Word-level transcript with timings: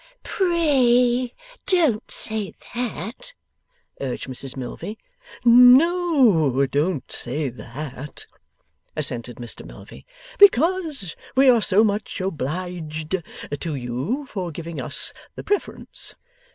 'PRAY 0.23 1.31
don't 1.67 2.09
say 2.09 2.55
that!' 2.73 3.35
urged 3.99 4.27
Mrs 4.27 4.57
Milvey. 4.57 4.97
'No, 5.45 6.65
don't 6.65 7.11
say 7.11 7.49
that,' 7.49 8.25
assented 8.95 9.35
Mr 9.37 9.63
Milvey, 9.63 10.07
'because 10.39 11.15
we 11.35 11.49
are 11.51 11.61
so 11.61 11.83
much 11.83 12.19
obliged 12.19 13.17
to 13.59 13.75
you 13.75 14.25
for 14.27 14.49
giving 14.51 14.81
us 14.81 15.13
the 15.35 15.43
preference. 15.43 16.15